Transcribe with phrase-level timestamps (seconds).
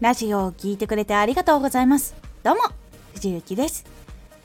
[0.00, 2.14] ラジオを聴いてくれてありがとうございます。
[2.42, 2.62] どうも
[3.12, 3.84] 藤幸です。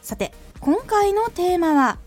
[0.01, 1.97] さて今回のテーマは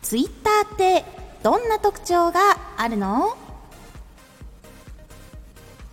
[0.00, 1.04] ツイッターって
[1.42, 2.40] どんな特徴が
[2.78, 3.36] あるの？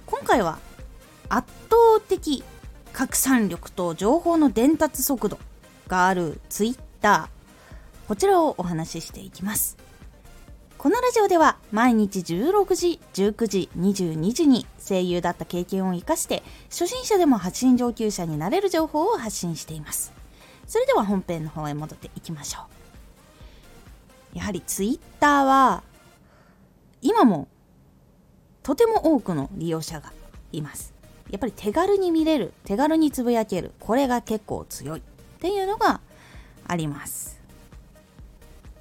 [0.05, 0.57] 今回は
[1.27, 1.75] 圧倒
[2.07, 2.41] 的
[2.93, 5.37] 拡散力と情報の伝達速度
[5.89, 8.07] があるツイッター。
[8.07, 9.75] こちらをお話ししていきます。
[10.85, 20.13] このラジオでは毎日16時、19時、22時に声優だった経験を活かして初心者でも発信上級者になれる情報を発信しています。
[20.67, 22.59] それでは本編の方へ戻っていきましょ
[24.35, 24.37] う。
[24.37, 25.81] やはり Twitter は
[27.01, 27.47] 今も
[28.61, 30.13] とても多くの利用者が
[30.51, 30.93] います。
[31.31, 35.03] やっぱり手軽に見れる、手軽につぶやける、これが結構強いっ
[35.39, 35.99] ていうのが
[36.67, 37.34] あります。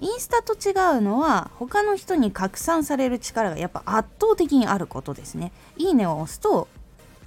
[0.05, 5.51] インスタと違うのは他の人に拡散される力がやっぱ圧倒的にあることですね。
[5.79, 6.69] いいねを押すと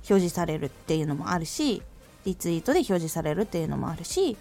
[0.07, 1.81] 表示されるっていうのもあるし
[2.25, 4.37] リツイートで表示されるっていうのもあるし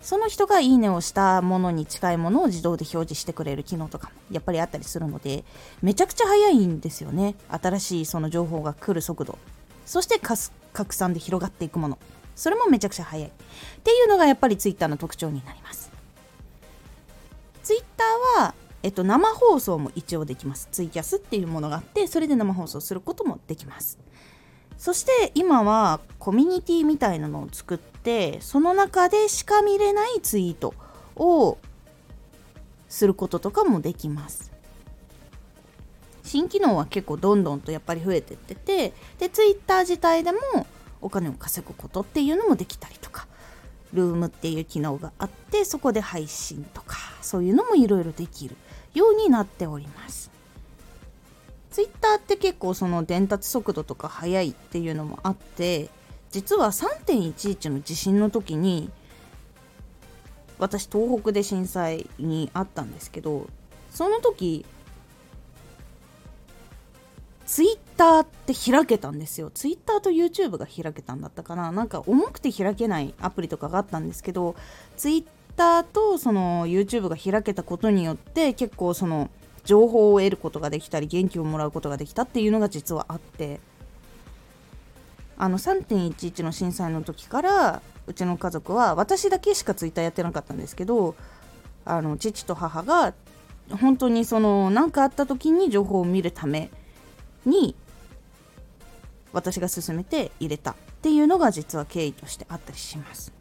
[0.00, 5.44] その人がいいねをしたものに近いものを自動で表示してくれる機能とかもやっぱりあったりするので
[5.82, 7.34] めちゃくちゃ早いんですよね。
[7.50, 9.38] 新しいその情報が来る速度。
[9.84, 11.98] そして拡散で広がっていくもの。
[12.34, 13.28] それもめちゃくちゃ早い。
[13.28, 13.30] っ
[13.84, 15.91] ていうのがやっぱり Twitter の特徴になります。
[17.62, 20.68] ツイッターは、えっと、生放送も一応できます。
[20.72, 23.98] ツイキャスっていうものがあって、それで生放送することもできます。
[24.76, 30.74] そして今はコミュニティみたいなのを作って、その中でしか見れないツイート
[31.14, 31.58] を
[32.88, 34.50] することとかもできます。
[36.24, 40.38] 新機能は結構どんどんとやっぱり増えてってて、で、ツイッター自体でも
[41.00, 43.28] お金を稼ぐことっていうのもできたりとか、
[43.92, 48.56] ルームっていう機能があってそこで配信とかそういうのもいろいろできる
[48.94, 50.30] ようになっております。
[51.70, 55.88] ツイッターって結構その伝達速度とか速いっていうのもあって
[56.30, 58.90] 実は3.11の地震の時に
[60.58, 63.48] 私東北で震災にあったんですけど
[63.90, 64.66] その時
[67.52, 69.50] ツイッターって開けたんですよ。
[69.50, 71.70] ツイッターと YouTube が開けたんだったかな。
[71.70, 74.56] なんか重くて開けないアプリとかがあったんですけど、
[74.96, 75.24] ツイッ
[75.54, 79.28] ターとその YouTube が開けたことによって結構その
[79.64, 83.60] 情報を得ることができたり元気をもらうことができたっていうのが実はあって
[85.36, 91.16] あの3.11の震災の時からうちの家族は私だけしかツイッターやってなかったんですけど
[91.84, 93.12] あの父と母が
[93.78, 96.70] 本当にその何かあった時に情報を見るため
[97.44, 97.74] に
[99.32, 103.32] 私が勧めて入れたっていうのが実は経緯としてあったりします。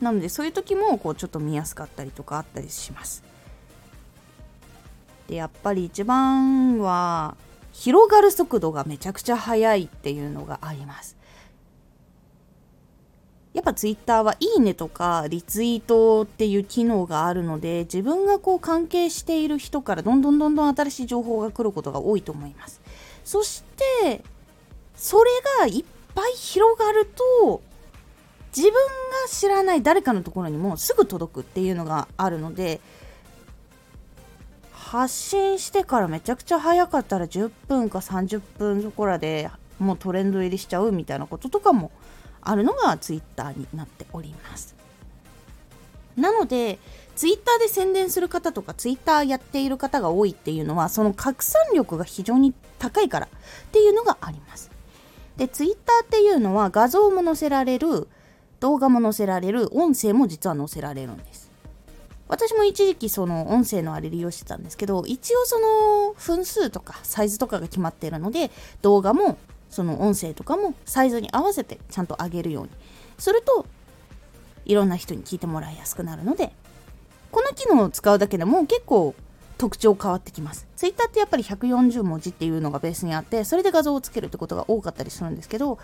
[0.00, 3.22] なのでそういう時もこうちょっと見やすかったりとかあったりします。
[5.28, 7.36] でやっぱり一番は
[7.72, 11.16] 広がる速度がめちゃくちゃ速いっていうのがあります。
[13.56, 22.82] やっぱツイッターはいいねとかリツイートっていう機能があるので自分がこう関係している人からどんどんどんどん新しい情報が来ることが多いと思います。
[23.24, 23.64] そし
[24.02, 24.22] て
[24.94, 25.84] それがいっ
[26.14, 27.06] ぱい広がる
[27.40, 27.62] と
[28.54, 28.80] 自分が
[29.30, 32.82] 知らない誰かのところにもすぐ届くっていうのがあるので
[34.70, 41.90] 発信してからめちゃくちゃ早かったら10分か30分そこらでもうトレンド入りしちゃうみたいなこととかも
[42.48, 44.74] あるのが Twitter になっております。
[46.16, 46.78] なので
[47.14, 53.28] Twitter で宣伝する方とか Twitter やっている方が多いっていうのはその拡散力が非常に高いからっ
[53.72, 54.70] ていうのがあります。
[55.36, 58.08] で Twitter っていうのは画像も載せられる
[58.60, 61.50] 動画も載せられる音声も実は載せられるんです。
[62.28, 68.50] 私も一時期その音声のあれ利用してたんですけど一応その分数とかサイズとかが決まってるので
[68.82, 69.38] 動画も
[69.70, 72.70] その音声とかもサイズに合わせてちゃんと上げるように
[73.18, 73.66] すると
[74.64, 76.52] いろんな人に聞いてもらいやすくなるので
[77.30, 79.14] この機能を使うだけでも結構
[79.58, 80.66] 特徴変わってきます。
[80.76, 85.78] Twitter ってやっぱり140文字っていうのがベースにあってそれで画像をつけるってことが多かったりするんですけど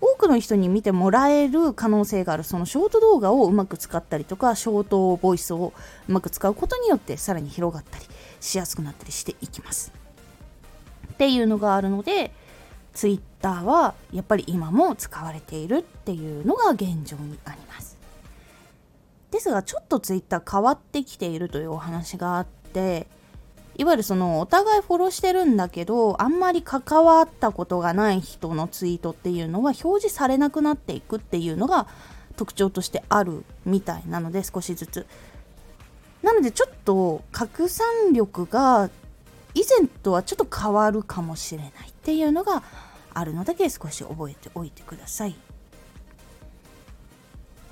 [0.00, 5.72] 多くの人に見てもらえる可能性があるそのショート動画をうまく使ったりとかショートボイスを
[6.08, 8.04] うまく使うことによってさらに広がったり
[8.40, 9.92] しやすくなったりしていきます
[11.12, 12.32] っていうのがあるので
[12.94, 17.98] Twitter はやっぱり今も使われているっていうのが現状にあります。
[19.30, 23.08] ですがちょっと Twitter 変わってきているというお話があって
[23.76, 31.88] いわゆるそのお互いフォローしてるんだけどあんまり関わったことがない人のツイートっていうのは表示されなくなっていくっていうのが
[32.36, 35.06] 特徴としてあるみたいなので少しずつ。
[36.22, 38.88] なのでちょっと拡散力が
[39.54, 41.93] 以前とはちょっと変わるかもしれない。
[42.04, 42.62] っていうのが
[43.14, 45.34] あるのだけ少し覚えておいてください。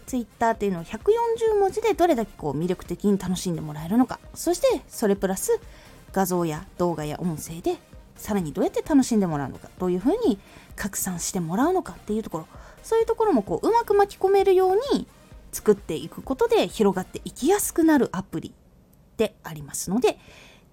[0.06, 4.18] ツイッターっていうのを140文字でどれだけこう魅力的に楽しんでもらえるのか。
[4.34, 5.60] そしてそれプラス
[6.12, 7.76] 画像や動画や音声で
[8.16, 9.68] さらにどうやって楽しんでもらうのか。
[9.78, 10.38] どういうふうに
[10.76, 12.46] 拡散してもらうのかっていうところ。
[12.82, 15.06] そういうところもこううまく巻き込めるように
[15.52, 18.54] 作っていくことで広がっていきやすくなるアプリ
[19.18, 20.18] でありますので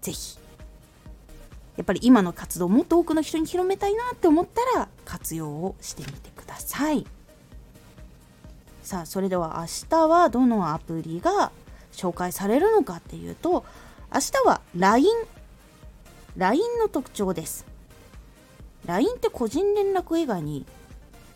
[0.02, 0.39] 是非
[1.80, 7.08] やっぱり今の活動をもっと多くの人に広めたいなって思ったら活用をしてみてください。
[8.84, 11.54] さあそれでは明日はどのアプリが
[11.94, 13.64] 紹介されるのかっていうと
[14.14, 15.08] 明日は LINE
[16.36, 17.66] LINE の特徴です。
[18.86, 20.66] LINE って個人連絡以外に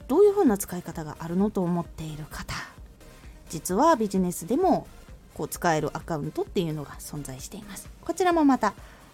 [0.10, 2.54] どういう風な使い方があるのと思っている方。
[3.50, 4.88] 実はビジネスでも
[5.36, 7.90] こう使えるアカウントっていうのが存在しています。
[8.02, 8.74] こちらもまた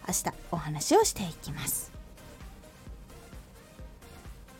[0.10, 1.92] 明日お話をしていきます。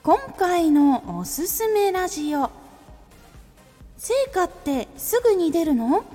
[0.04, 2.52] 今回のおすすめラジオ。
[3.98, 6.06] 成果ってすぐに出るの？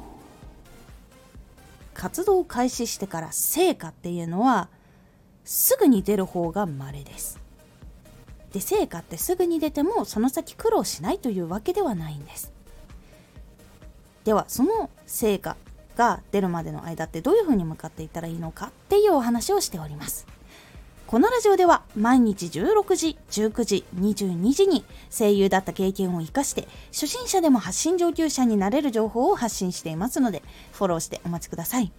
[1.94, 4.68] 活動を開始してから成果っていうのは
[5.44, 7.40] すぐに出る方が稀です。
[8.52, 12.52] で成果ってすぐに出てもその先苦労しないというわけではないんです。
[14.22, 15.56] ではその成果
[15.96, 20.26] が出るまでの間ってどういうふうに向かっていったらいいのかっていうお話をしております
[21.06, 30.42] このラジオでは毎日16時、19時、22時に声優だった経験を活かして初心者でも発信上級者になれる情報を発信していますので
[30.72, 31.92] フォローしてお待ちください。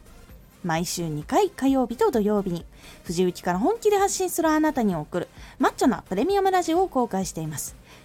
[0.66, 2.66] 毎週2回火曜日と土曜日に
[3.04, 5.28] 藤内から本気で発信するあなたに送る
[5.60, 7.76] マッチョなプレミアムラジオを公開しています。